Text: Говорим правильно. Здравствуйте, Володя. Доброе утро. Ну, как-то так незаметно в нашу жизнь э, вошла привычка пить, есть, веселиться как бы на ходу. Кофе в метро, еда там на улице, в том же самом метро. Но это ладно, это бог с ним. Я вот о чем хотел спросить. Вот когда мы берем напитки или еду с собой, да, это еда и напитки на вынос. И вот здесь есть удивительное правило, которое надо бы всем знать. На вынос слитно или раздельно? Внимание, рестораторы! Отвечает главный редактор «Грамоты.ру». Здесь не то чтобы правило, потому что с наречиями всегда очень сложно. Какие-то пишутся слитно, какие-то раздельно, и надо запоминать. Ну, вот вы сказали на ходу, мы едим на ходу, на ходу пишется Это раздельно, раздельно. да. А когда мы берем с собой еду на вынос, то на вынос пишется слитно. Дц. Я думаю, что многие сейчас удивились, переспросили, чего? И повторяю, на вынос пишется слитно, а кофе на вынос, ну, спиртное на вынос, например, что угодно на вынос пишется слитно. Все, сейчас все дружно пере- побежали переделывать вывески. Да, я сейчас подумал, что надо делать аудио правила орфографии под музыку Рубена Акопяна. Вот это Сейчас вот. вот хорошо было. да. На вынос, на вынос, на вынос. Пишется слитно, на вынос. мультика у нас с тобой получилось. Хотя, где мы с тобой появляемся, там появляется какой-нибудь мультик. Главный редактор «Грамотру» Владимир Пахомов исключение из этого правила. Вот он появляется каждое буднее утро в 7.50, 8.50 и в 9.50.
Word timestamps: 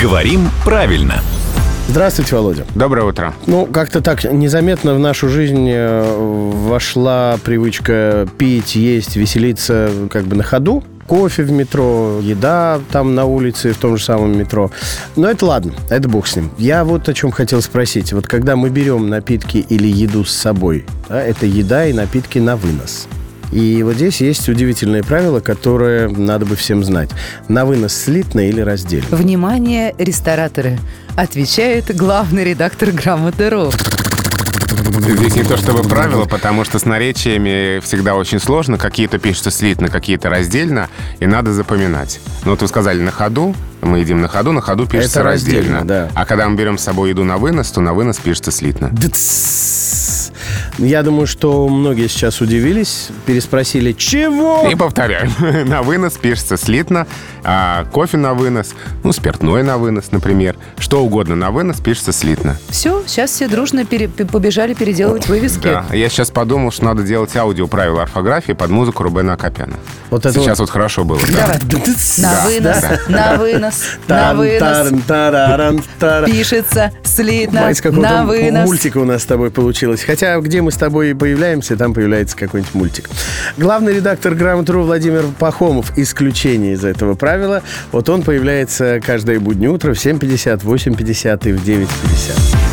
Говорим 0.00 0.48
правильно. 0.64 1.20
Здравствуйте, 1.88 2.36
Володя. 2.36 2.64
Доброе 2.76 3.04
утро. 3.04 3.34
Ну, 3.46 3.66
как-то 3.66 4.00
так 4.00 4.22
незаметно 4.22 4.94
в 4.94 5.00
нашу 5.00 5.28
жизнь 5.28 5.68
э, 5.68 6.50
вошла 6.68 7.36
привычка 7.42 8.28
пить, 8.38 8.76
есть, 8.76 9.16
веселиться 9.16 9.90
как 10.08 10.26
бы 10.26 10.36
на 10.36 10.44
ходу. 10.44 10.84
Кофе 11.08 11.42
в 11.42 11.50
метро, 11.50 12.20
еда 12.22 12.78
там 12.92 13.16
на 13.16 13.24
улице, 13.24 13.72
в 13.72 13.78
том 13.78 13.96
же 13.96 14.04
самом 14.04 14.38
метро. 14.38 14.70
Но 15.16 15.28
это 15.28 15.46
ладно, 15.46 15.72
это 15.90 16.08
бог 16.08 16.28
с 16.28 16.36
ним. 16.36 16.52
Я 16.58 16.84
вот 16.84 17.08
о 17.08 17.12
чем 17.12 17.32
хотел 17.32 17.60
спросить. 17.60 18.12
Вот 18.12 18.28
когда 18.28 18.54
мы 18.54 18.70
берем 18.70 19.08
напитки 19.10 19.66
или 19.68 19.88
еду 19.88 20.24
с 20.24 20.32
собой, 20.32 20.86
да, 21.08 21.20
это 21.20 21.44
еда 21.44 21.86
и 21.86 21.92
напитки 21.92 22.38
на 22.38 22.54
вынос. 22.54 23.08
И 23.52 23.82
вот 23.82 23.96
здесь 23.96 24.20
есть 24.20 24.48
удивительное 24.48 25.02
правило, 25.02 25.40
которое 25.40 26.08
надо 26.08 26.46
бы 26.46 26.56
всем 26.56 26.82
знать. 26.82 27.10
На 27.48 27.64
вынос 27.66 27.94
слитно 27.94 28.48
или 28.48 28.60
раздельно? 28.60 29.14
Внимание, 29.16 29.94
рестораторы! 29.98 30.78
Отвечает 31.16 31.94
главный 31.94 32.44
редактор 32.44 32.90
«Грамоты.ру». 32.90 33.70
Здесь 34.98 35.36
не 35.36 35.42
то 35.42 35.56
чтобы 35.56 35.82
правило, 35.82 36.24
потому 36.24 36.64
что 36.64 36.78
с 36.78 36.84
наречиями 36.84 37.80
всегда 37.80 38.14
очень 38.14 38.38
сложно. 38.40 38.78
Какие-то 38.78 39.18
пишутся 39.18 39.50
слитно, 39.50 39.88
какие-то 39.88 40.28
раздельно, 40.30 40.88
и 41.20 41.26
надо 41.26 41.52
запоминать. 41.52 42.20
Ну, 42.44 42.52
вот 42.52 42.62
вы 42.62 42.68
сказали 42.68 43.00
на 43.00 43.10
ходу, 43.10 43.54
мы 43.80 43.98
едим 44.00 44.20
на 44.20 44.28
ходу, 44.28 44.52
на 44.52 44.60
ходу 44.60 44.86
пишется 44.86 45.20
Это 45.20 45.28
раздельно, 45.28 45.78
раздельно. 45.80 45.84
да. 45.84 46.08
А 46.14 46.24
когда 46.24 46.48
мы 46.48 46.56
берем 46.56 46.78
с 46.78 46.82
собой 46.82 47.10
еду 47.10 47.24
на 47.24 47.36
вынос, 47.38 47.70
то 47.70 47.80
на 47.80 47.92
вынос 47.94 48.16
пишется 48.18 48.50
слитно. 48.50 48.90
Дц. 48.92 50.01
Я 50.78 51.02
думаю, 51.02 51.26
что 51.26 51.68
многие 51.68 52.08
сейчас 52.08 52.40
удивились, 52.40 53.08
переспросили, 53.26 53.92
чего? 53.92 54.66
И 54.70 54.74
повторяю, 54.74 55.30
на 55.66 55.82
вынос 55.82 56.14
пишется 56.14 56.56
слитно, 56.56 57.06
а 57.44 57.84
кофе 57.92 58.16
на 58.16 58.32
вынос, 58.32 58.70
ну, 59.04 59.12
спиртное 59.12 59.62
на 59.62 59.76
вынос, 59.76 60.12
например, 60.12 60.56
что 60.78 61.04
угодно 61.04 61.36
на 61.36 61.50
вынос 61.50 61.80
пишется 61.80 62.12
слитно. 62.12 62.56
Все, 62.70 63.02
сейчас 63.06 63.32
все 63.32 63.48
дружно 63.48 63.84
пере- 63.84 64.08
побежали 64.08 64.72
переделывать 64.72 65.28
вывески. 65.28 65.64
Да, 65.64 65.84
я 65.92 66.08
сейчас 66.08 66.30
подумал, 66.30 66.72
что 66.72 66.84
надо 66.86 67.02
делать 67.02 67.36
аудио 67.36 67.66
правила 67.66 68.02
орфографии 68.02 68.52
под 68.52 68.70
музыку 68.70 69.02
Рубена 69.02 69.34
Акопяна. 69.34 69.76
Вот 70.10 70.24
это 70.24 70.32
Сейчас 70.40 70.58
вот. 70.58 70.68
вот 70.68 70.70
хорошо 70.70 71.04
было. 71.04 71.20
да. 71.28 71.58
На 72.18 72.44
вынос, 72.46 72.98
на 73.08 73.34
вынос, 73.36 73.84
на 74.08 74.34
вынос. 74.34 75.84
Пишется 76.26 76.92
слитно, 77.04 77.70
на 77.92 78.24
вынос. 78.24 78.64
мультика 78.66 78.98
у 78.98 79.04
нас 79.04 79.22
с 79.22 79.26
тобой 79.26 79.50
получилось. 79.50 80.02
Хотя, 80.02 80.38
где 80.40 80.61
мы 80.62 80.72
с 80.72 80.76
тобой 80.76 81.14
появляемся, 81.14 81.76
там 81.76 81.94
появляется 81.94 82.36
какой-нибудь 82.36 82.74
мультик. 82.74 83.10
Главный 83.56 83.94
редактор 83.94 84.34
«Грамотру» 84.34 84.82
Владимир 84.82 85.24
Пахомов 85.38 85.96
исключение 85.98 86.72
из 86.74 86.84
этого 86.84 87.14
правила. 87.14 87.62
Вот 87.90 88.08
он 88.08 88.22
появляется 88.22 89.00
каждое 89.04 89.40
буднее 89.40 89.70
утро 89.70 89.94
в 89.94 89.96
7.50, 89.96 90.62
8.50 90.62 91.48
и 91.48 91.52
в 91.52 91.64
9.50. 91.64 92.71